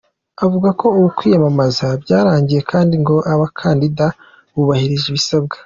Avuga 0.45 0.69
ko 0.79 0.85
ubu 0.97 1.09
kwiyamamaza 1.17 1.87
byarangiye 2.03 2.61
kandi 2.71 2.93
ngo 3.01 3.15
abakandida 3.33 4.05
bubahirije 4.55 5.05
ibisabwa. 5.09 5.55